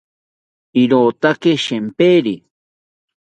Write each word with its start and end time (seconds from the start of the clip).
Irotaki 0.81 1.53
shempiri 1.63 2.35